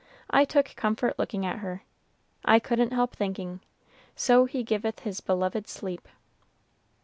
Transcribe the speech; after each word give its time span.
I 0.31 0.45
took 0.45 0.75
comfort 0.75 1.19
looking 1.19 1.45
at 1.45 1.59
her. 1.59 1.83
I 2.43 2.57
couldn't 2.57 2.91
help 2.91 3.15
thinking: 3.15 3.61
'So 4.15 4.45
he 4.45 4.63
giveth 4.63 5.01
his 5.01 5.21
beloved 5.21 5.67
sleep!'" 5.69 6.07